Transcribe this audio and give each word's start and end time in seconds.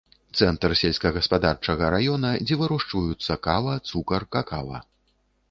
Цэнтр 0.37 0.71
сельскагаспадарчага 0.79 1.91
рэгіёна, 1.97 2.31
дзе 2.47 2.59
вырошчваюцца 2.63 3.39
кава, 3.49 3.77
цукар, 3.93 4.29
какава. 4.39 4.83